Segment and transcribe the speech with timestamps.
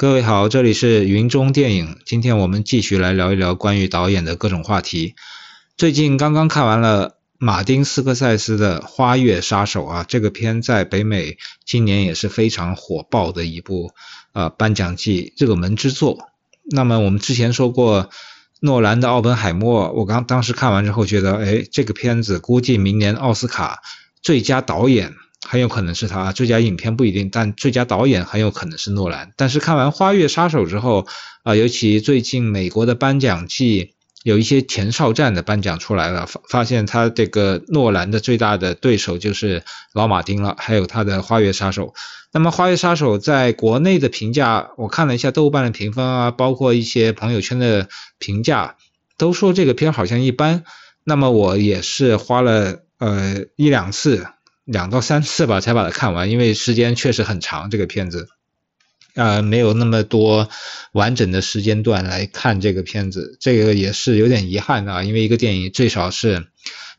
[0.00, 1.96] 各位好，这里是云中电影。
[2.06, 5.16] 今天我们继续来聊一聊关于导演的各种话题。
[5.76, 13.90] 最近刚刚看完了马丁斯科塞斯的《花月杀手》啊，这个片在北美今年也是非常火爆的一部
[14.32, 16.28] 呃颁奖季热门之作。
[16.70, 18.08] 那么我们之前说过
[18.60, 23.82] 诺兰的《奥本海默》，我刚当时看完之后觉得，哎，这个片子估计明年奥斯卡
[24.22, 25.16] 最佳导演。
[25.48, 29.32] 很有可能是他最佳影片不一定，但最佳导演很有可能是诺兰。
[29.34, 31.06] 但是看完《花月杀手》之后，
[31.42, 33.94] 啊，尤其最近美国的颁奖季
[34.24, 39.62] 有一些前哨战的颁奖出来了，发发现他这个诺兰的最大的对手就是
[39.94, 41.86] 老马丁了，还有他的《花月杀手》。
[42.30, 48.76] 那么《花月杀手》在国内的评价，我看了一下豆瓣的评分啊，包括一些朋友圈的评价，
[49.16, 50.64] 都说这个片好像一般。
[51.04, 54.26] 那么我也是花了呃一两次。
[54.70, 57.70] 两到三次吧才把它看完，因为时间确实很长。
[57.70, 58.28] 这个片子，
[59.14, 60.50] 呃，没有那么多
[60.92, 65.02] 完整的时间段来看这个片子，这个也是有点遗憾的啊。
[65.02, 66.48] 因为一个电影最少是，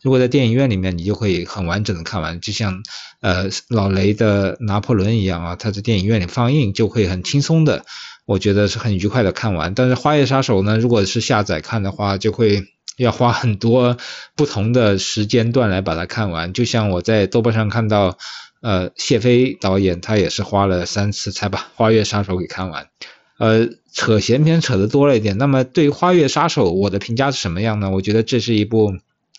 [0.01, 2.81] 如果在电影院里面，你就会很完整的看完，就像
[3.21, 7.85] 呃老雷的拿破仑一样啊，他在电影院里放映就会很轻松的，
[8.25, 9.75] 我觉得是很愉快的看完。
[9.75, 12.65] 但是花月杀手呢，如果是下载看的话，就会。
[12.99, 13.97] 要花很多
[14.35, 18.17] 不同的时间段来把它看完，就像我在豆瓣上看到，
[18.61, 22.89] 呃，谢飞导演他也是花了三次才把《花月杀手》给看完，
[23.37, 25.37] 呃，扯闲篇扯的多了一点。
[25.37, 27.89] 那么对《花月杀手》，我的评价是什么样呢？
[27.89, 28.93] 我觉得这是一部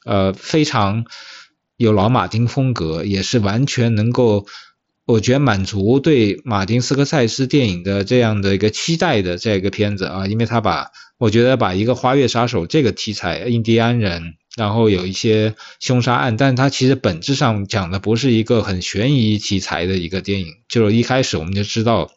[0.04, 1.04] 呃非常
[1.76, 4.46] 有老马丁风格，也是完全能够。
[5.06, 22.10] 我觉得满足对马丁斯科塞斯电影的这样的一个期待的这个片子啊，因为他把我觉得把一个花月杀手这个题材，印第安人，然后有一些凶杀案，但是他其实本质上讲的不是一个很悬疑题材的一个电影，就是一开始我们就知道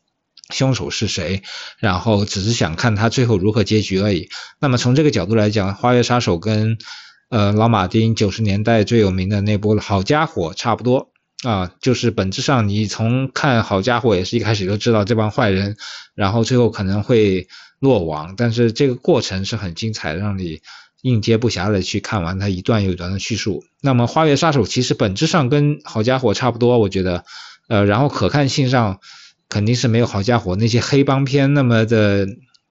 [0.53, 1.41] 凶手是谁，
[1.79, 4.29] 然后只是想看他最后如何结局而已。
[4.59, 6.77] 那么从这个角度来讲，花月杀手跟
[7.29, 11.12] 呃老马丁九十年代最有名的那部好家伙差不多。
[11.43, 15.75] 啊，就是本质上，你从看好家伙也是一开始就知道这帮坏人，
[16.15, 17.47] 然后最后可能会
[17.79, 20.61] 落网，但是这个过程是很精彩，让你
[21.01, 23.65] 应接不暇的去看完它一段又一段的叙述。
[23.81, 27.25] 那么花月杀手其实本质上跟好家伙差不多，我觉得，
[27.67, 29.01] 呃，然后可看性上
[29.49, 32.25] 肯定是没有好家伙那些黑帮片那么的，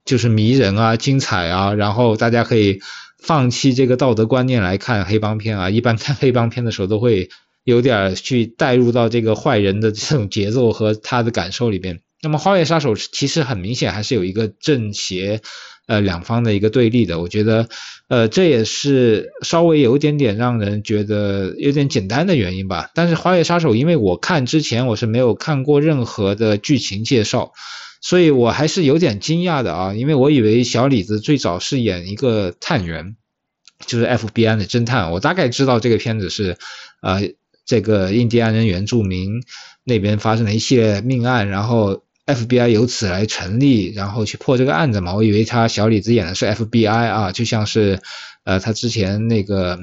[0.07, 2.81] 就是迷人啊、精彩啊，然后大家可以
[3.19, 7.29] 放弃这个道德观念来看黑帮片啊，一般看黑帮片的时候都会。
[7.65, 12.01] 有点去带入到这个坏人的这种节奏和他的感受里边。
[12.23, 15.41] 那么《花月杀手》其实很明显还是有一个正邪
[15.89, 17.21] 呃两方的一个对立的。
[17.21, 17.69] 我觉得
[18.09, 22.91] 呃这也是稍微有一点点让人觉得有点简单的原因吧。
[22.95, 27.51] 但是《花月杀手》因为我看之前我是没有看过任何的剧情介绍，
[28.01, 29.95] 所以我还是有点惊讶的啊。
[29.95, 33.17] 因为我以为小李子最早是演一个探员，
[33.85, 35.11] 就是 FBI 的侦探。
[35.11, 36.57] 我大概知道这个片子是
[37.01, 37.33] 呃。
[37.65, 39.43] 这个印第安人原住民
[39.85, 45.15] 那边发生了一系列命案，然后 FBI 由此来成立，然后去破这个案子嘛。
[45.15, 48.01] 我以为他小李子演的是 FBI 啊，就像是
[48.45, 49.79] 呃他之前那个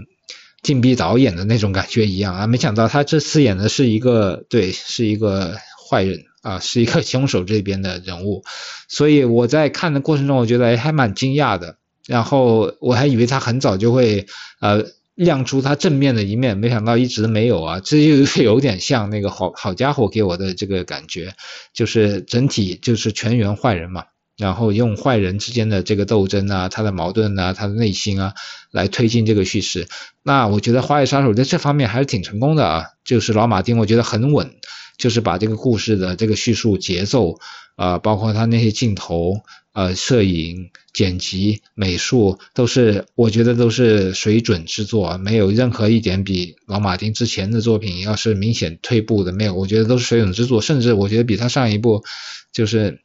[0.62, 2.48] 禁闭导演的那种感觉一样啊。
[2.48, 5.58] 没想到他这次演的是一个对，是一个
[5.90, 8.44] 坏人啊，是一个凶手这边的人物。
[8.88, 11.78] 所以我在看的过程中，我觉得还蛮惊讶的。
[12.08, 14.28] 然后我还以为他很早就会
[14.60, 14.86] 呃。
[15.19, 21.34] 亮出他正面的一面，没想到一直没有啊，这就 有点像那个好好家伙给我的这个感觉，
[21.74, 24.06] 就是整体就是全员坏人嘛，
[24.40, 28.34] 然后用坏人之间的这个斗争啊，他的矛盾啊，他的内心啊，
[28.72, 29.88] 来推进这个叙事。
[30.24, 34.56] 那我觉得《花月杀手》在这方面还是挺成功的啊，就是老马丁，我觉得很稳，
[34.98, 37.38] 就是把这个故事的这个叙述节奏
[37.76, 39.42] 啊，包括他那些镜头。
[39.72, 52.04] 呃，摄影、剪辑、美术都是，我觉得都是水准之作，没有任何一点比老马丁之前的作品要是明显退步的，没有，我觉得都是水准之作，甚至我觉得比他上一部
[52.52, 53.00] 就是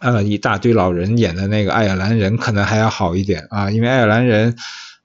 [0.00, 4.56] 呃一大堆老人演的那个爱尔兰人可能还要好一点啊，因为爱尔兰人。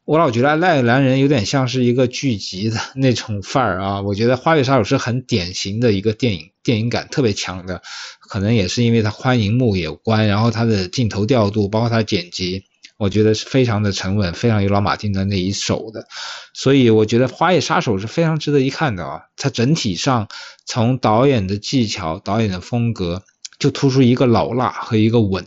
[0.05, 7.81] 我老觉得爱尔兰人有点像是一个剧集的 那种范儿啊，我觉得《花月杀手》是很典型的一个电影，电影感特别强的，
[8.19, 12.65] 可能也是因为它宽银幕有关，然后它的镜头调度，包括它剪辑，
[12.97, 16.05] 我觉得是非常的沉稳，非常有老马丁的那一手的，
[16.53, 20.27] 所以我觉得《花月杀手》是非常值得一看的啊，它整体上
[20.65, 23.23] 从导演的技巧、导演的风格，
[23.63, 25.45] 就突出一个老辣和一个稳。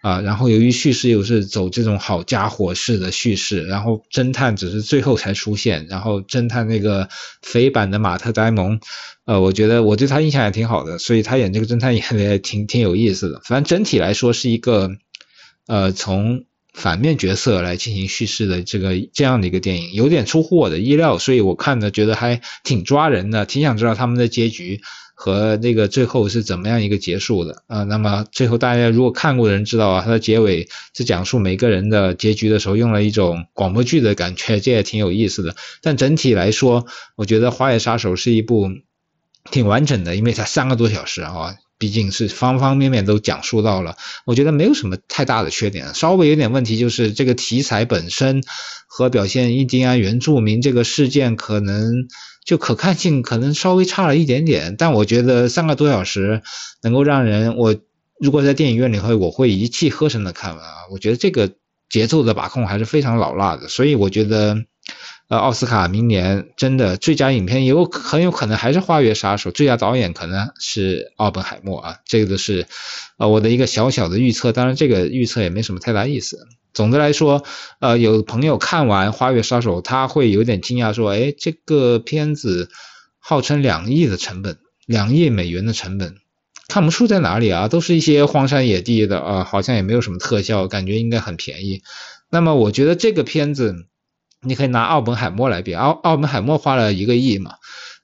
[0.00, 7.08] 啊，然后由于叙事又是走这种好家伙式的叙事，然后侦探只是最后才出现，然后侦探那个
[7.42, 8.78] 肥版的马特戴蒙，
[9.24, 13.40] 呃，我觉得我对他印象也挺好的，所以他演这个侦探演的 也挺挺有意思的。
[13.42, 14.92] 反正整体来说是一个，
[15.66, 16.44] 呃，从
[16.78, 24.80] 反面角色来进行叙事的这个这样的一个电影，有点出乎我的意料，所以我看的觉得还挺抓人的，挺想知道他们的结局。
[25.20, 27.82] 和那个最后是怎么样一个结束的啊？
[27.82, 35.56] 那么最后大家如果看过的人知道啊，它的结尾是讲述每个人的结局的时候，用了一种广播剧的感觉，这也挺有意思的。
[35.82, 36.86] 但整体来说，
[37.16, 38.68] 我觉得《花月杀手》是一部
[39.50, 45.94] 挺完整的，因为它三个多小时啊，毕竟是方方面面都讲述到了，我觉得没有什么太大的缺点。
[45.94, 48.42] 稍微有点问题就是这个题材本身
[48.86, 52.08] 和表现印第安原住民这个事件可能。
[52.44, 56.40] 就可看性可能稍微差了一点点，但我觉得三个多小时
[56.82, 57.76] 能够让人，我
[58.18, 60.88] 如果在电影院里会，我会一气呵成的看完啊。
[60.90, 61.52] 我觉得这个
[61.90, 64.64] 节奏的把控还是非常老辣的，所以我觉得，
[65.28, 72.66] 呃，奥斯卡明年真的最佳影片也有很有可能还是《花月杀手》，最佳导演可能是奥本海默啊，这个是
[73.18, 76.48] 呃我的一个小小的预测，当然这个预测也没什么太大意思。
[76.72, 77.44] 总的来说，
[77.80, 82.70] 呃，有朋友看完《花月杀手》，他会有点惊讶，说：“哎，这个片子
[83.18, 86.14] 号称两亿的成本，两亿美元的成本，
[86.68, 87.68] 看不出在哪里啊？
[87.68, 91.82] 都是一些荒山野地的啊，好像也没有什么特效，感觉应该很便宜。”
[92.30, 93.86] 那么，我觉得这个片子
[94.40, 97.54] 你可以拿奥本海默来比，奥奥本海默花了一个亿嘛，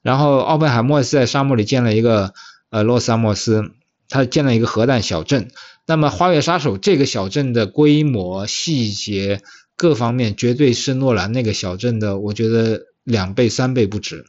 [0.01, 2.33] 然后奥本海默是在沙漠里建了一个
[2.69, 3.71] 呃洛斯阿莫斯，
[4.09, 5.49] 他建了一个核弹小镇。
[5.87, 9.41] 那么，《花月杀手》这个小镇的规模、细节
[9.77, 14.25] 各方面，绝对是诺兰那个小镇的，我觉得两倍、三倍不止。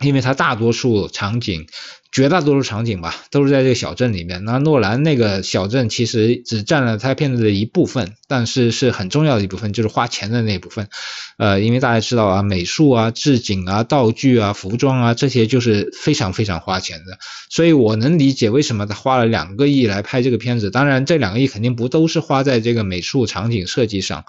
[0.00, 1.66] 因为它大多数场景，
[2.12, 4.44] 绝大多数场景吧，都是在这个小镇里面。
[4.44, 10.88] 那诺兰那个小镇其实只占了他片子的一部分，但是是很重要的一部分，就是花钱的那部分。
[11.38, 17.18] 呃，因为大家知道啊，美术啊、置景啊、道具啊、服装啊这些就是非常非常花钱的。
[17.48, 20.70] 所以我能理解为什么他花了两个亿来拍这个片子。
[20.70, 24.24] 当然，这两个亿肯定不都是花在这个美术场景设计上。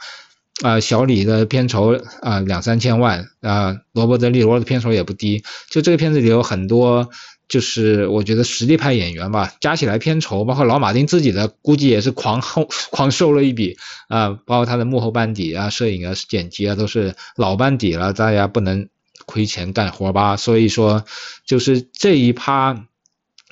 [0.64, 5.44] 啊，小李的片酬啊两三千万啊，罗伯特·利罗的片酬也不低。
[5.70, 7.10] 就这个片子里有很多，
[7.48, 13.78] 就是我觉得实力派演员吧，加起来片酬，包括老马丁自己的估计也是狂后 狂收了一笔
[14.08, 18.90] 啊，包括他的幕后班底啊、摄影啊、剪辑啊都是老班底了，大家不能
[19.28, 20.38] 亏钱干活吧。
[20.38, 21.06] 所以说，
[21.46, 22.86] 就是这一趴。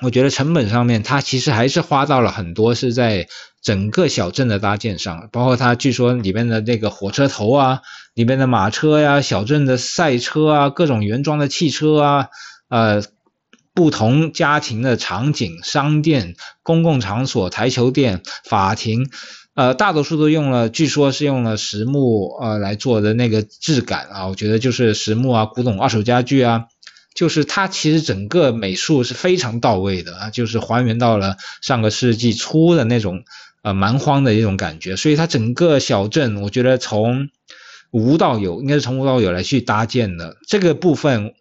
[0.02, 3.30] 我觉得成本上面，他其实还是花到了很多，是在
[3.66, 7.82] 整个小镇的搭建上，包括它据说里面的那个火车头啊，
[8.14, 12.28] 里面的马车呀，小镇的赛车啊，各种原装的汽车啊，
[12.70, 13.02] 呃，
[13.74, 19.10] 不同家庭的场景、商店、公共场所、台球店、法庭，
[19.56, 26.66] 呃，大多数都用了，据说是用了实木呃来做的那个质感啊，我觉得就是实木啊，古董二手家具啊。
[27.16, 33.24] 就是它其实整个美术是非常到位的啊，就是还原到了上个世纪初的那种
[33.66, 37.30] 呃蛮荒的一种感觉，所以它整个小镇我觉得从
[37.90, 41.34] 无到有，应该是从无到有来去搭建的这个部分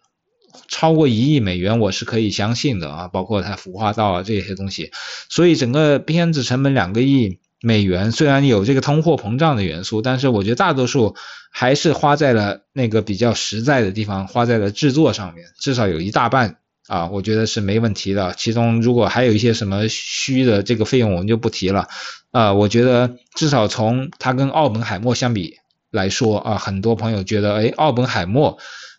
[0.67, 4.91] 超过一亿美元我是可以相信的啊，包括它孵化道啊这些东西，
[5.29, 7.39] 所以整个片子成本两个亿。
[7.61, 11.15] 美元虽然有这个通货膨胀的元素，但是我觉得大多数
[11.49, 16.57] 还是花在了那个比较实在的地方，花在了制作上面，至少有一大半
[16.87, 18.33] 啊，我觉得是没问题的。
[18.37, 21.87] 其中如果还有一些什么虚的这个费用，我们就不提了
[22.31, 22.53] 啊。
[22.53, 25.55] 我觉得至少从它跟奥本海默相比
[25.91, 28.57] 来说啊，很多朋友觉得，哎，奥本海默。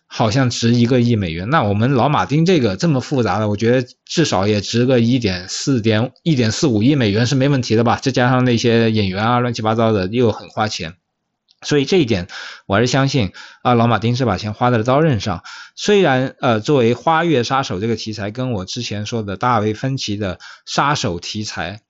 [0.09, 7.99] 好像值一个亿美元，那我们老马丁这个这么复杂的，我觉得至少也值个一点四点一点四五亿美元是没问题的吧？
[8.01, 10.93] 再加上那些演员啊，乱七八糟的又很花钱，
[11.61, 12.27] 所以这一点
[12.65, 13.31] 我还是相信
[13.63, 15.43] 啊，老马丁是把钱花在了刀刃上。
[15.75, 21.81] 虽然呃，作为花月杀手这个题材，跟我之前说的大卫芬奇的杀手题材，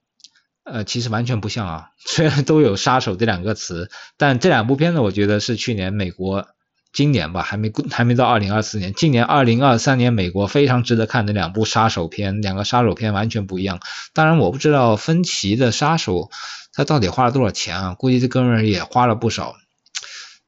[0.63, 1.89] 呃，其实完全不像啊。
[2.05, 6.47] 虽然都有杀手这两个词，但这两部片子我觉得是去年美国。
[6.93, 13.81] 今年吧，还没还没到二零二四年，今年二零二三年，美国非常值得看的两部杀手片，两个杀手片完全不一样。
[14.13, 16.31] 当然，我不知道芬奇的杀手
[16.77, 17.95] 他到底花了多少钱啊？
[17.95, 19.55] 估计这哥们儿也花了不少，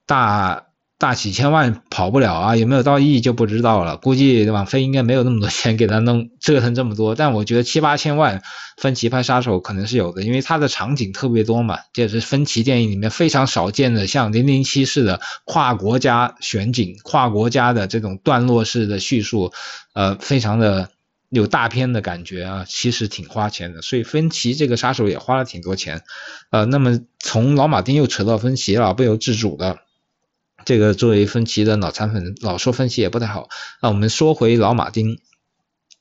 [0.05, 0.63] 大。
[1.01, 3.95] 大几千万跑不了啊，有没有到亿就不知道了。
[3.95, 8.43] 估计网飞应该没有那么多钱给他弄折腾这么多，但我觉得七八千万
[8.75, 19.53] 分歧拍杀手可能是有的，因为它的场景特别多嘛，这也是分歧电影里面非常少见的，像零零七式的跨国家选景、跨国家的这种段落式的叙述，
[19.93, 20.89] 呃，非常的
[21.29, 23.81] 有大片的感觉啊，其实挺花钱的。
[23.81, 26.03] 所以芬奇这个杀手也花了挺多钱。
[26.49, 29.79] 呃，那么从老马丁又扯到芬奇了，不由自主的。
[30.65, 33.47] 这个作为芬奇的脑残粉，老说芬奇也不太好。
[33.81, 35.19] 那我们说回老马丁。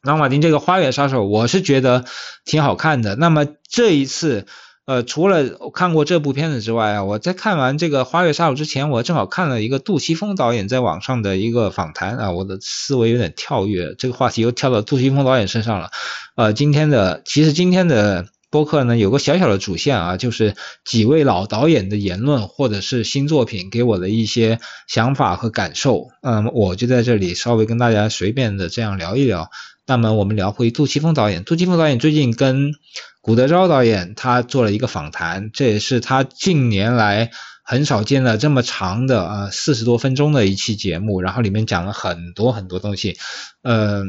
[0.03, 2.05] 老马丁这个花园杀手，我是觉得
[2.45, 3.15] 挺好看的。
[3.17, 4.47] 那么这一次，
[4.89, 15.91] 呃，除了看过这部片子之外啊，我在看完这个花月杀手之前，我正好看了一个杜琪峰导演在网上的一个访谈啊，我的思维有点跳跃，这个话题又跳到杜琪峰导演身上了。
[16.37, 20.55] 呃，今天的其实今天的播客呢，有个小小的主线啊，就是
[20.87, 26.09] 几位老导演的言论或者是新作品给我的一些想法和感受。
[26.23, 29.51] 嗯，我就在这里稍微跟大家随便的这样聊一聊。
[29.89, 32.75] 那么我们聊回杜琪峰导演，杜琪峰导演最近跟
[33.23, 37.31] 古德昭导演他做了一个访谈，这也是他近年来
[37.65, 43.17] 很少见的这么长的啊四十多分钟的一期节目，然后里面讲了很多很多东西，
[43.63, 44.03] 呃，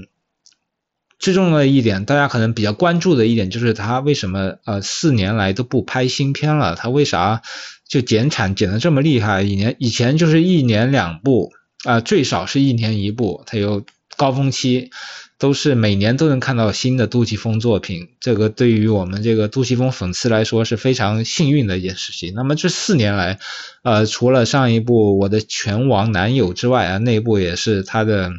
[1.18, 7.42] 最重要的一点，大家可能比较关注的一点就是他为什么呃四年来都不拍新片了，他为啥
[7.88, 9.44] 就减产减的这么厉害？
[9.44, 11.54] 一年以前就是一年两部
[11.86, 13.86] 啊，最少是一年一部，他有
[14.20, 14.92] 高峰期。
[15.42, 22.34] 都是每年都能看到新的杜琪峰作品，这个对于我们这个杜琪峰粉丝来说是非常幸运的一件事情。
[22.36, 23.40] 那么这四年来，
[23.82, 28.34] 呃，除了上一部《我的拳王男友》之外啊，那部也是他的，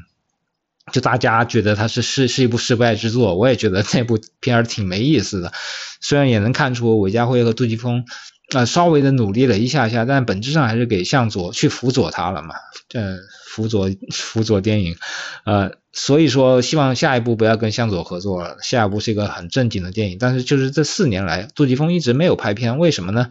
[0.92, 5.54] 就大家觉得他是是是一部失败之作，我也觉得那部片儿挺没意思的。
[6.02, 8.04] 虽然也能看出韦家辉和杜琪峰
[8.52, 12.54] 啊稍微的努力了一下下，但本质上还是给向佐去辅佐他了嘛，
[12.88, 13.00] 这
[13.46, 14.96] 辅佐辅佐电影，
[15.44, 15.72] 呃。
[15.92, 18.58] 所以说，希望下一部不要跟向佐合作了。
[18.62, 23.30] 下一部是一个很正经的电影，但是就是这四年来，杜琪峰一直没有拍片，为什么呢？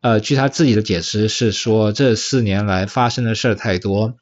[0.00, 4.14] 呃，据他自己的解释是说，这四年来发生的事儿太多，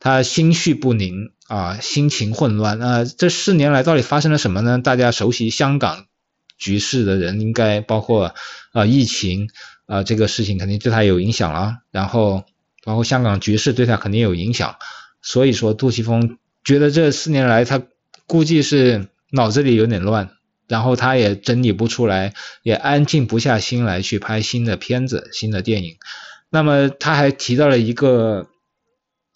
[0.00, 2.78] 他心绪不宁啊，心情混乱。
[2.78, 4.80] 那这四年来到底发生了什么呢？
[4.82, 6.06] 大家熟悉香港
[6.56, 8.34] 局势的人，应该包括
[8.72, 9.50] 啊疫情
[9.86, 12.44] 啊这个事情肯定对他有影响了，然后
[12.84, 14.76] 包括香港局势对他肯定有影响。
[15.22, 16.38] 所以说，杜琪峰。
[16.64, 17.82] 觉得这四年来他
[18.26, 20.30] 估计是脑子里有点乱，
[20.66, 25.96] 然后他也整理不出来，也安静不下心来去拍新的片子、新的电影。
[26.50, 28.48] 那么他还提到了一个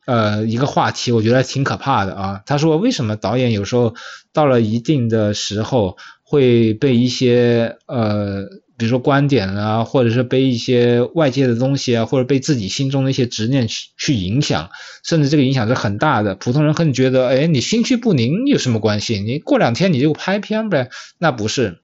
[0.06, 2.42] 呃一个话题，我觉得挺可怕的啊。
[2.46, 3.94] 他说为什么导演有时候
[4.32, 8.46] 到了一定的时候会被一些呃。
[8.80, 14.70] 比如说观点啊，或者是被一些外界的东西啊，或者被自己心中的一些执念去去影响，
[15.04, 16.34] 甚至这个影响是很大的。
[16.34, 19.20] 普通人可能觉得，哎，你心绪不宁有什么关系？
[19.20, 20.88] 你过两天你就拍片呗？
[21.18, 21.82] 那不是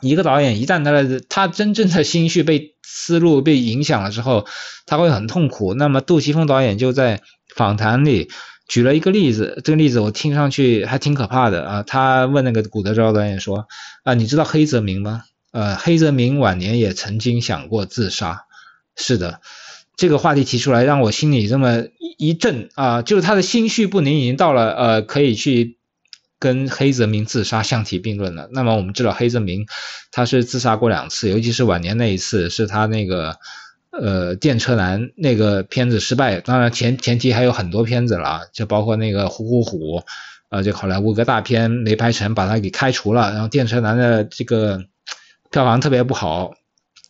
[0.00, 4.46] 一个导演，一旦他的他真正的心绪被思路被影响了之后，
[4.86, 5.74] 他会很痛苦。
[5.74, 7.20] 那么杜琪峰导演就在
[7.56, 8.28] 访谈里
[8.68, 11.82] 举了一个例子，这个例子我听上去还挺可怕的啊。
[11.82, 13.66] 他问那个古德昭导演说，
[14.04, 15.24] 啊，你知道黑泽明吗？
[15.50, 18.44] 呃，黑泽明晚年也曾经想过自杀。
[19.00, 19.40] 是的，
[19.96, 23.00] 这个话题提出来，让我心里这么一一震啊！
[23.00, 25.78] 就是他的心绪不宁已经到了呃，可以去
[26.40, 28.48] 跟黑泽明自杀相提并论了。
[28.52, 29.66] 那么我们知道黑泽明
[30.10, 33.36] 他是自杀过两次，尤其是晚年那一次是他那个
[33.92, 36.40] 呃电车男那个片子失败。
[36.40, 40.02] 当然前前提还有很多片子了，就包括那个虎虎虎
[40.48, 43.30] 啊，就好莱坞个大片没拍成，把他给开除了。
[43.30, 44.84] 然后电车男的这个。
[45.50, 46.52] 票房特别不好，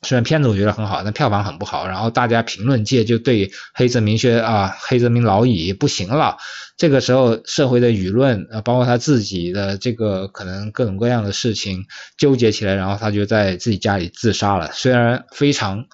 [0.03, 1.87] 虽然片子我觉得很好，但票房很不好。
[1.87, 6.37] 然后大家评论界就对黑泽明说啊，黑泽明老矣不行了。
[6.77, 14.71] 这个时候社会的舆论啊，包括他自己的这个可能各种各样的事情纠结起来，然后他就在自己家里自杀了。
[14.73, 15.87] 虽然非常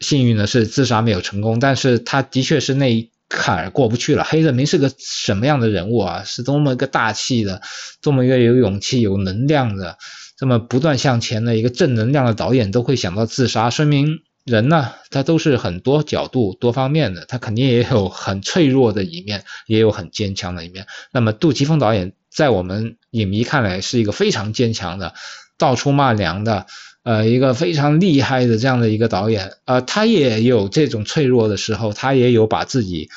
[0.00, 4.24] 幸运的是自杀没有成功，但是他的确是那一坎过不去了。
[4.24, 6.22] 黑泽明是个什么样的人物啊？
[6.24, 7.60] 是多么一个大气的，
[8.00, 9.98] 多么一个有勇气、有能量的。
[10.36, 20.86] 这么不断向前的一个正能量的导演都会想到自杀，说明人呢，他都是很多角度、多方面的，他肯定也有很脆弱的一面，也有很坚强的一面。
[21.10, 25.14] 那么杜琪峰导演在我们影迷看来是一个非常坚强的、
[25.56, 26.66] 到处骂娘的，
[27.02, 29.54] 呃，一个非常厉害的这样的一个导演。
[29.64, 33.08] 呃，他也有这种脆弱的时候，他也有把自己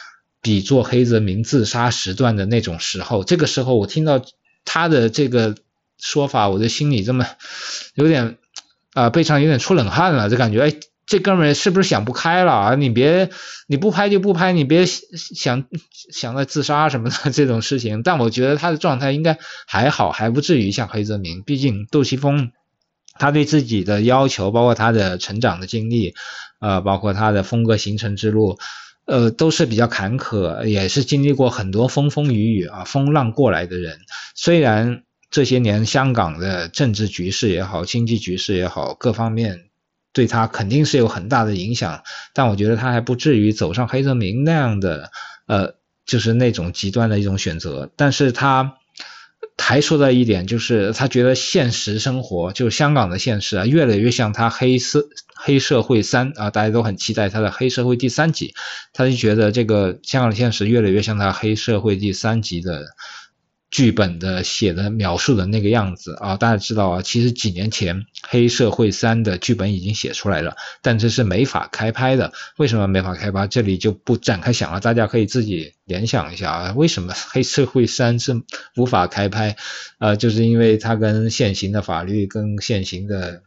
[0.42, 3.26] 比作黑泽明自杀时段的那种时候。
[3.26, 4.24] 这个时候，我听到
[4.64, 5.56] 他的这个。
[6.00, 7.26] 说法，我的心里这么
[7.94, 8.38] 有点
[8.94, 10.74] 啊，背上有点出冷汗了，就感觉哎，
[11.06, 12.76] 这哥们是不是想不开了啊？
[12.76, 13.30] 你别
[13.68, 15.66] 你不拍就不拍，你别想
[16.12, 18.04] 想着自杀什么的 这种事情。
[18.04, 19.38] 但我觉得他的状态应该
[19.68, 21.44] 还好，还不至于像黑泽明。
[21.44, 22.52] 毕竟杜琪峰
[23.14, 26.14] 他对自己的要求，包括他的成长的经历，
[26.60, 28.58] 呃，包括他的风格形成之路，
[29.06, 34.00] 呃，都是比较坎坷，也是经历过很多风风雨雨啊，风浪过来的人。
[34.36, 39.66] 虽然这些年香港的政治局势也好，经济局势也好，各方面
[40.12, 42.02] 对他肯定是有很大的影响。
[42.34, 45.12] 但我觉得他还不至于走上黑泽明那样的，
[45.46, 47.92] 呃，就是那种极端的一种选择。
[47.96, 48.78] 但是他
[49.58, 58.56] 还说的一点就是，他觉得现实生活，就是香港的现实啊，越来越像他黑色黑社会三啊，大家都很期待他的黑社会第三集。
[58.94, 62.88] 他就觉得这个香港的现实越来越像他黑社会第三集的。
[63.72, 67.98] 剧本的写的描述的那个样子啊，大家知道啊，其实几年前
[68.28, 72.34] 《黑社会三》的剧本已经写出来了，但这是没法开拍的。
[72.58, 73.46] 为什么没法开拍？
[73.46, 78.42] 这里就不展开想了，大家可以自己联想一下啊，为什么《黑社会三》是
[78.76, 79.56] 无法开拍？
[80.00, 83.44] 呃，就是因为它跟现行的法律、跟现行的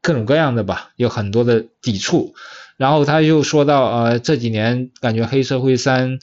[0.00, 2.34] 各种各样的吧，有很多的抵触。
[2.76, 6.18] 然后他又说到，呃，这几年感觉《黑社会三》。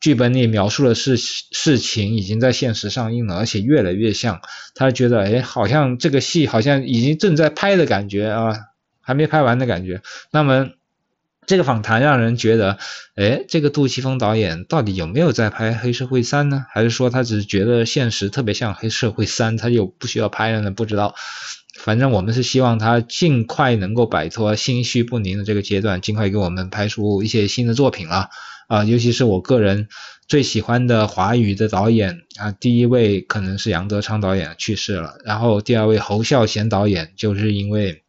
[0.00, 4.40] 剧本里描述的事事情已经在现实上映了，而且越来越像。
[4.74, 8.56] 他觉得，哎，好像这个戏好像已经正在拍的感觉啊，
[9.00, 10.00] 还没拍完的感觉。
[10.30, 10.70] 那么
[11.46, 12.78] 这个访谈让人觉得，
[13.14, 16.64] 哎，这个杜琪峰导演到底有没有在拍《黑社会三》呢？
[16.70, 20.70] 还是说他只是觉得现实特别像《黑社会三》，他就不需要拍了呢？
[20.70, 21.14] 不知道。
[21.78, 28.28] 反正我们是希望他尽快能够摆脱心绪不宁的这个阶段，尽快给我们拍出一些新的作品了。
[28.70, 29.88] 啊尤其是我个人
[30.28, 38.04] 最喜欢的华语的导演啊，第一位可能是杨德昌导演去世了，然后第二位侯孝贤导演就是因为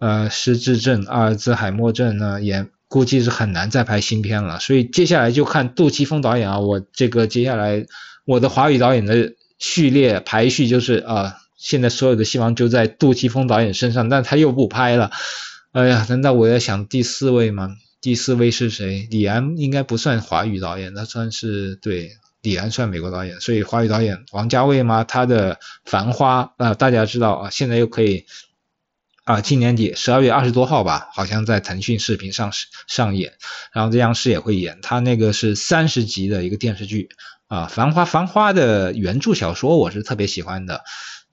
[0.00, 7.86] 呃失智症、阿尔兹海默症呢，也估计是很难再拍新片了，所以接下来就看杜琪峰导演啊，我这个接下来
[8.26, 15.12] 我的华语导演的序列排序就是啊，现在所有的希望就在杜琪峰导演身上，但他又不拍了，
[15.70, 17.76] 哎呀，难道我要想第四位吗？
[18.02, 19.06] 第四位是谁？
[19.12, 25.54] 李安应该不算华语导演，他算是对李安算美国导演，所以华语导演王家卫嘛，他的
[25.84, 28.26] 《繁花》啊，大家知道啊，现在又可以
[29.22, 32.50] 啊，今年底十二月二十多号吧，好像在腾讯视频上
[32.88, 33.34] 上演，
[33.72, 37.08] 然后央视也会演，他那个是三十集的一个电视剧
[37.46, 40.82] 啊，《繁花》《繁花》的原著小说我是特别喜欢的，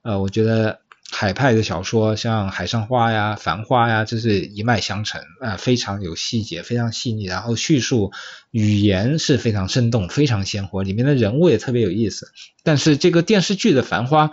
[0.02, 0.82] 呃，我觉得。
[1.12, 8.12] 海派的小说，像《海上花》呀、《繁花》呀，这是一脉相承啊，非常有细节，非常细腻，然后叙述
[8.52, 12.30] 语言是非常生动、非常鲜活，里面的人物也特别有意思。
[12.62, 14.28] 但是这个电视剧的《繁花》，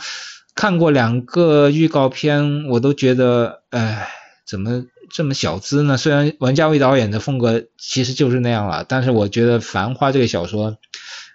[0.53, 4.07] 看过两个预告片，我都觉得，哎，
[4.45, 5.97] 怎么这么小资呢？
[5.97, 10.77] 虽然王家卫导演的风格其实就是那样了，但是我觉得《繁花》这个小说，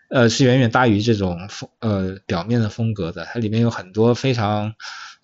[0.08, 4.74] 呃，是远远大于这种风呃表面的风格的，它里面有很多非常。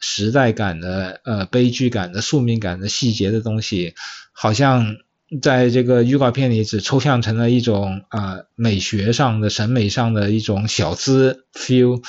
[0.01, 3.95] 时代感的、呃悲剧感的、宿命感的细节的东西，
[4.33, 4.97] 好像
[5.43, 12.03] 在这个预告片里只抽象成了一种啊美学上的、审美上的一种小资 feel。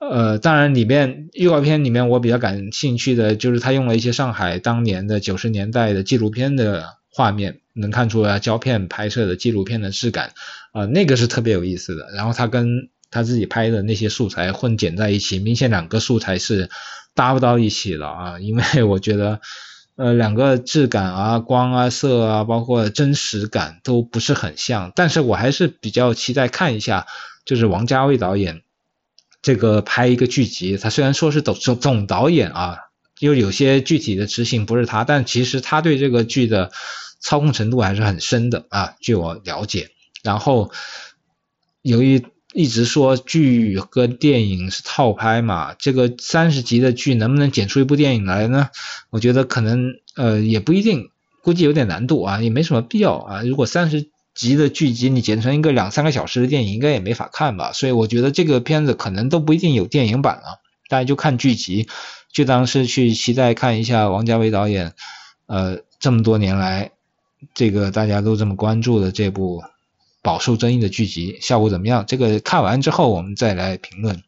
[0.00, 10.32] 呃，当然里面预告片里面我比较感兴趣的就是他用了一些上海当年的九十年代的纪录片的画面，能看出来胶片拍摄的纪录片的质感
[10.72, 12.10] 啊，那个是特别有意思的。
[12.14, 16.68] 然后他跟他自己拍的那些素材混剪在一起，明显两个素材是。
[17.14, 19.40] 搭不到一起了啊，因为 我觉得，
[19.96, 24.92] 呃，两个质感啊、光啊、色啊，包括真实感都不是很像。
[24.96, 27.06] 但是我还是比较期待看一下，
[27.44, 28.62] 就是王家卫导演
[29.42, 32.78] 这个拍一个剧集，他虽然说是总总总导演啊，
[33.20, 36.72] 又有些具体的执行不是他，但其实他对这个剧的
[37.20, 39.90] 操控程度还是很深的啊，据我了解。
[40.22, 40.72] 然后
[41.82, 42.26] 由于。
[42.54, 48.68] 一直说剧和电影是套拍嘛，这个三十集的剧能不能剪出一部电影来呢？
[49.10, 51.10] 我觉得可能呃也不一定，
[51.42, 53.42] 估计有点难度啊，也没什么必要啊。
[53.42, 57.72] 如果三十集的剧集你剪成一个两三个小时的电影，应该也没法看吧。
[57.72, 61.88] 所以我觉得这个片子可能都不一定有电影版了，大家就看剧集，
[62.32, 64.92] 就当是去期待看一下王家卫导演
[65.46, 66.92] 呃这么多年来
[67.52, 69.64] 这个大家都这么关注的这部。
[70.24, 72.04] 饱受争议的剧集效果怎么样？
[72.08, 74.22] 这个看完之后我们再来评论。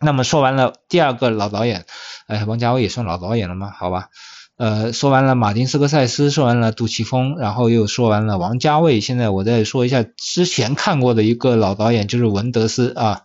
[0.00, 1.84] 那么说完了第二个老导演，
[2.26, 3.72] 哎，王家卫也算老导演了吗？
[3.76, 4.08] 好吧，
[4.56, 9.00] 呃，说完了马丁斯科塞斯，说完了杜琪峰，然后又说完了王家卫。
[9.00, 13.22] 现在我再说一下之前看过的一个老导演，就是文德斯啊，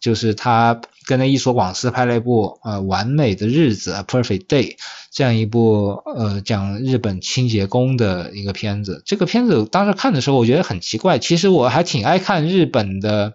[0.00, 4.76] 就是他跟那伊索广司拍了一部呃完美的日子啊，Perfect Day。
[5.12, 11.18] 这样一部呃讲日本清洁工的一个片子，这个片子当时看的时候，我觉得很奇怪。
[11.18, 13.34] 其实我还挺爱看日本的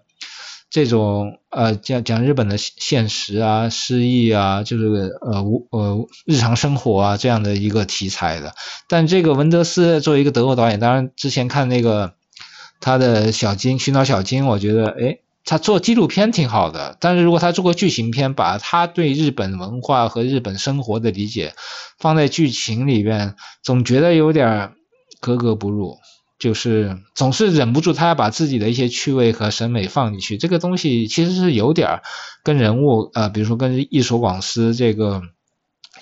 [0.70, 4.86] 这种呃讲讲日本的现实啊、失意啊，就是
[5.20, 8.54] 呃呃日常生活啊这样的一个题材的。
[8.88, 12.14] 但这个文德斯作为一个德国导演，当然之前看那个
[12.80, 21.54] 他的小金寻找小金，我觉得哎他做纪录片挺好的，但是如果他做个剧情片，把他对日本文化和日本生活的理解
[22.00, 24.74] 放在剧情里边，总觉得有点
[25.20, 26.00] 格格不入，
[26.40, 32.02] 就是总是忍不住他要把自己的一些趣味和审美放进去，这个东西其实是有点
[32.44, 35.22] 跟人物呃，比如说跟艺术广司这个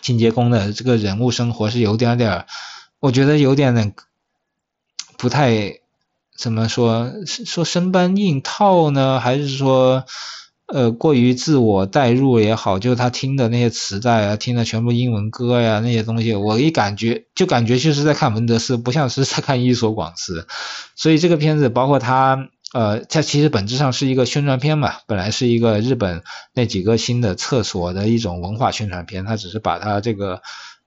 [0.01, 2.45] 清洁工的这个人物生活是有点点，
[3.01, 3.93] 我觉得有点点
[5.17, 5.82] 不太。
[6.37, 7.11] 怎么说？
[7.25, 10.03] 说生搬硬套呢，还是说，
[10.65, 12.79] 呃，过于自我代入也好？
[12.79, 20.47] 就是他听的那些磁带啊，听的全部英文歌呀，那些东西，我一感觉就感觉就是在看文德斯，不像是在看伊索广司。
[20.95, 30.41] 所以这个片子，包括他，呃，它其实本质上是一个宣传片嘛，本来是一个日本那几个新的厕所的一种文化宣传片，他只是把它这个。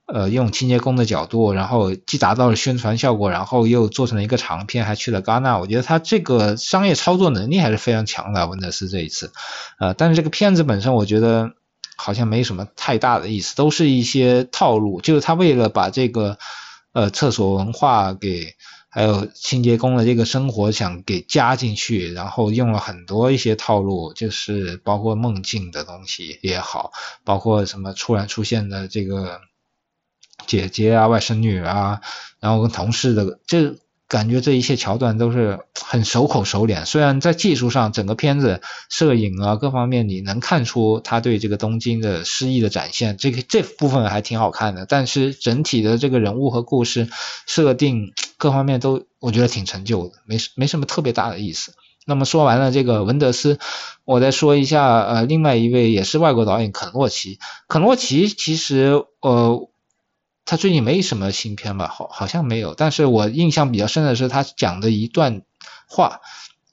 [0.07, 5.57] 呃，用清洁工的角度，然后既达到了宣传效果，然后又做成了一个长片，还去了戛纳。
[5.57, 9.33] 我觉得他这个商业操作能力还是非常强的，温德斯这一次。
[9.79, 11.51] 呃，但是这个片子本身，我觉得
[11.97, 16.37] 好像没什么太大的意思，都是一些套路，就是他为了把这个
[16.93, 18.55] 呃厕所文化给，
[18.87, 26.93] 还有清洁工的这个生活想给加进去，然后用了很多一些套路，就是包括梦境的东西也好，
[27.25, 29.41] 包括什么突然出现的这个。
[30.45, 32.01] 姐姐啊，外甥女啊，
[32.39, 33.75] 然后跟同事的，这
[34.07, 36.85] 感觉这一切桥段都是很熟口熟脸。
[36.85, 44.85] 虽然在技术上，整个片子摄影啊各方面，你能看出他对这个东京的诗意的展现，这个这部分还挺好看的。
[44.85, 47.09] 但是整体的这个人物和故事
[47.45, 51.73] 设定各方面都，我觉得挺陈旧的，没没什么特别大的意思。
[52.05, 53.59] 那么说完了这个文德斯，
[54.05, 57.39] 我再说一下呃，另外一位也是外国导演肯洛奇。
[57.67, 59.67] 肯洛奇其实呃。
[60.47, 61.89] 他最近没什么新片吧？
[61.89, 62.73] 好，好像没有。
[62.73, 65.41] 但是我印象比较深的是他讲的一段
[65.89, 66.21] 话，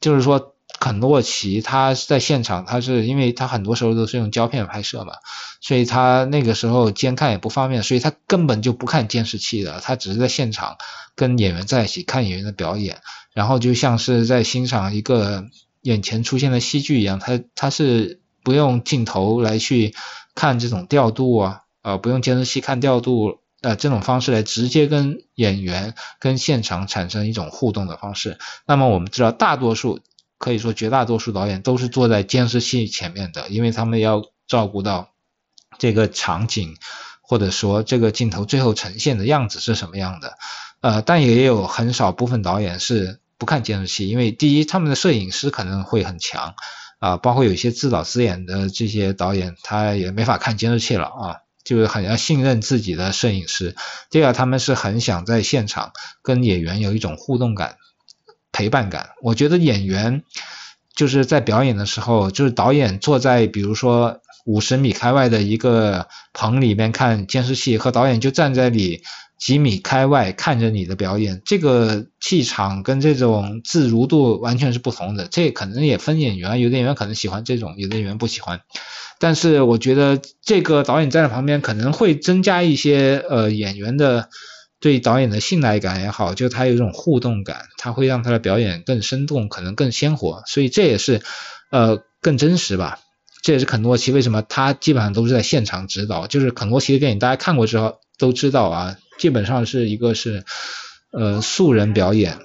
[0.00, 5.14] 就是说肯洛奇他在现场，他是因为他很多时候都是用胶片拍摄嘛，
[5.60, 10.76] 所以他那个时候监看也不方便，所以他根本就不看监视器的，他只是在现场
[11.16, 12.98] 跟演员在一起看演员的表演，
[13.32, 15.46] 然后就像是在欣赏一个
[15.82, 19.96] 眼前出现的戏剧一样，他他是不用镜头来去
[20.36, 23.40] 看这种调度啊，呃，不用监视器看调度。
[23.64, 28.38] 呃，这种方式来直接跟演员、跟现场产生一种互动的方式。
[28.66, 30.00] 那么我们知道，大多数
[30.36, 35.08] 可以说绝大多数导演都是坐在监视器前面的，因为他们要照顾到
[35.78, 36.76] 这个场景，
[37.22, 40.36] 或者说这个镜头最后呈现的样子是什么样的。
[40.82, 46.54] 呃，但也有很少部分导演是不看监视器，因为第一，他们的摄影师可能会很强
[46.98, 51.36] 啊，包括有些自导自演的这些导演，他也没法看监视器了啊。
[51.64, 53.74] 就是很要信任自己的摄影师，
[54.10, 57.76] 第二他们是很想在现场跟演员有一种互动感、
[58.52, 59.10] 陪伴感。
[59.22, 60.22] 我觉得演员
[60.94, 69.02] 就是在表演的时候，就是导演坐在比如说五十米开外的一个棚里面看监视器，和导演就站在你
[69.38, 75.28] 几米开外看着你的表演，这个气场跟这种自如度完全是不同的。
[75.30, 78.60] 这可能也分演员，有的演员可能喜欢这种，有的演员不喜欢。
[79.18, 84.28] 但是我觉得这个导演站在旁边可能会增加一些呃演员的
[84.80, 91.22] 对导演的信赖感也好，就他有一种互动感，他会让他的表演更生动，可能更鲜活，所以这也是
[91.70, 92.98] 呃更真实吧。
[93.44, 100.44] 这也是肯诺奇为什么他基本上都是在现场指导，就是肯诺奇的电影大家看过之后都知道啊，基本上是一个是
[101.10, 102.38] 呃素人表演，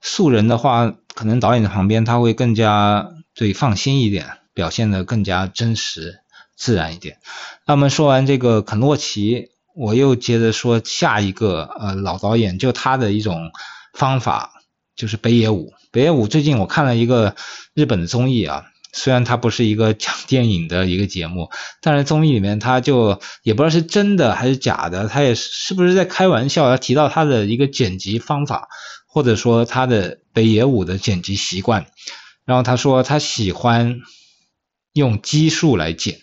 [0.00, 4.38] 素人的话可能导演的旁边他会更加对放心一点。
[4.52, 6.18] 表现的更加真实
[6.54, 7.18] 自然一点。
[7.66, 13.52] 那么说完这个肯洛奇，我又接着说下一个呃老导演，就他的一种
[13.94, 14.60] 方法，
[14.96, 15.72] 就是北野武。
[15.92, 17.36] 北野武最近我看了一个
[17.74, 21.50] 日本的综艺啊，虽然它不是一个讲电影的一个节目，
[21.82, 26.68] 但是综艺里面他就也不知道是真的还是假的，他也是不是在开玩笑？
[26.70, 28.68] 他提到他的一个剪辑方法，
[29.06, 31.86] 或者说他的北野武的剪辑习惯，
[32.44, 34.00] 然后他说他喜欢。
[34.92, 36.18] 用奇数来剪，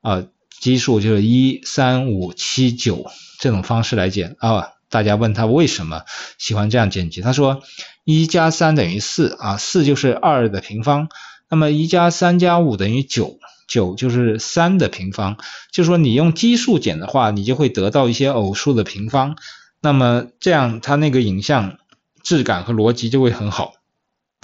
[0.00, 0.24] 啊，
[0.62, 3.04] 奇数就是一三五七九
[3.38, 4.70] 这种方式来剪啊。
[4.88, 6.00] 大家问他为什么
[6.38, 7.60] 喜欢这样剪辑，他说
[8.04, 11.10] 一加三等于四啊，四就是二的平方，
[11.50, 15.36] 那么一加三加五等于九，九就是三的平方，
[15.72, 19.36] 就是说你用奇数剪的话，你就会得到一些偶数的平方，
[19.80, 21.78] 那么这样它那个影像
[22.22, 23.74] 质感和逻辑就会很好。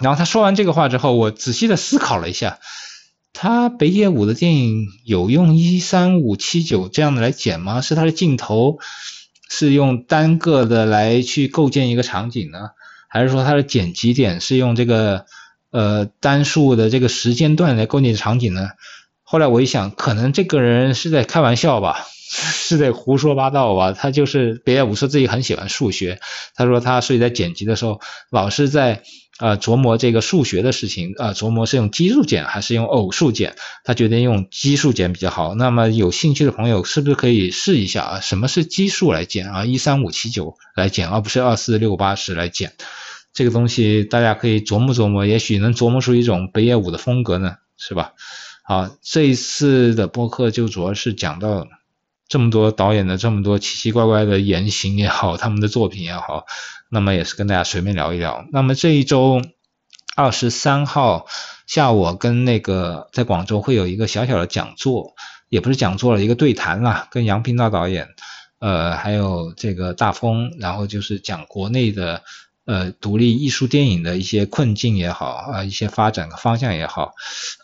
[0.01, 2.59] 然后他说完这个话之后，我仔细的思考了一下。
[3.35, 7.81] 他北野武的电影有用一三五七九这样的来剪吗？
[7.81, 8.79] 是他的镜头
[9.49, 12.59] 是用单个的来去构建一个场景呢，
[13.09, 15.25] 还是说他的剪辑点是用这个
[15.73, 18.69] 呃单数的这个时间段来构建场景呢？
[19.25, 23.93] 后来我一想，可能这个人是在开玩笑吧， 是在胡说八道吧。
[23.93, 26.21] 他就是北野武说自己很喜欢数学，
[26.55, 29.03] 他说他所以在剪辑的时候老是在。
[29.39, 35.55] 呃，琢磨这个数学的事情，呃，琢磨是用奇数剪还是用偶数剪，他决定用奇数剪比较好。
[35.57, 38.21] 那么有兴趣的朋友是不是可以试一下啊？
[38.21, 39.65] 什么是奇数来剪啊？
[39.65, 42.73] 一三五七九来剪，而不是二四六八十来剪。
[43.33, 48.13] 这个东西大家可以琢磨琢磨，也许能琢磨出一种北野武的风格呢，是吧？
[48.65, 51.67] 好，这一次的播客就主要是讲到。
[52.29, 56.47] 这么多导演的这么多奇奇怪怪的言行也好，他们的作品也好，
[56.89, 58.47] 那么也是跟大家随便聊一聊。
[58.53, 59.43] 那么这一周
[60.17, 61.27] 二十三号
[61.67, 65.13] 下午跟那个在广州会有一个小小的讲座，
[65.51, 68.09] 也不是讲座了，一个对谈啦，跟杨平道导演，
[68.61, 72.23] 呃，还有这个大风，然后就是讲国内的。
[72.65, 77.13] 呃，独立艺术电影的一些困境也好啊，一些发展的方向也好，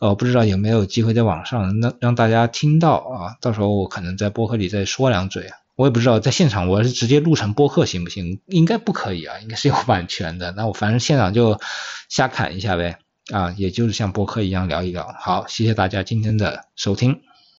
[0.01, 3.37] 呃，不知道有没有机会在网上让让大家听到啊？
[3.41, 5.51] 到时候我可能在播客里再说两嘴。
[5.77, 8.41] 我也不知道在现场我是直接录成播客行不行？
[8.47, 10.51] 应该不可以啊，应该是有版权的。
[10.51, 11.61] 那我反正现场就
[12.09, 12.99] 瞎侃一下呗，
[13.33, 15.15] 啊，也就是像播客一样聊一聊。
[15.21, 17.28] 好，谢谢大家今天的收听。